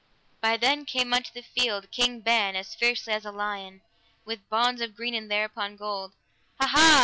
By 0.41 0.57
then 0.57 0.85
came 0.85 1.13
into 1.13 1.31
the 1.31 1.43
field 1.43 1.91
King 1.91 2.21
Ban 2.21 2.55
as 2.55 2.73
fierce 2.73 3.07
as 3.07 3.23
a 3.23 3.31
lion, 3.31 3.81
with 4.25 4.49
bands 4.49 4.81
of 4.81 4.95
green 4.95 5.13
and 5.13 5.29
thereupon 5.29 5.75
gold. 5.75 6.15
Ha! 6.59 6.71
a! 6.97 6.99